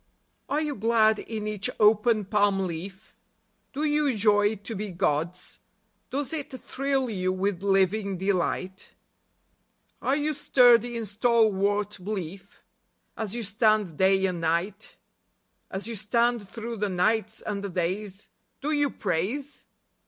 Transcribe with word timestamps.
Are 0.49 0.61
you 0.61 0.73
glad 0.75 1.19
in 1.19 1.45
each 1.45 1.69
open 1.79 2.25
palm 2.25 2.61
leaf? 2.61 3.13
Do 3.71 3.83
you 3.83 4.17
joy 4.17 4.55
to 4.55 4.73
be 4.75 4.89
God's? 4.89 5.59
Does 6.09 6.33
it 6.33 6.49
thrill 6.59 7.07
you 7.07 7.31
with 7.31 7.61
living 7.61 8.17
delight? 8.17 8.95
Are 10.01 10.15
you 10.15 10.33
sturdy 10.33 10.97
in 10.97 11.05
stalwart 11.05 11.99
belief? 12.03 12.63
As 13.15 13.35
you 13.35 13.43
stand 13.43 13.95
day 13.99 14.25
and 14.25 14.41
night, 14.41 14.97
As 15.69 15.85
you 15.85 15.93
stand 15.93 16.49
through 16.49 16.77
the 16.77 16.89
nights 16.89 17.43
and 17.43 17.63
the 17.63 17.69
days, 17.69 18.27
Do 18.59 18.71
you 18.71 18.89
praise 18.89 19.65